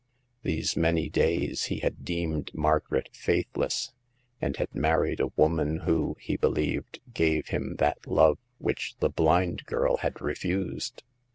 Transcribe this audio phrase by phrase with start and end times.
[0.41, 3.93] These many days he had deemed Margaret faithless,
[4.41, 9.63] and had married a woman who, he believed, gave him that love which the blind
[9.67, 11.03] girl had refused.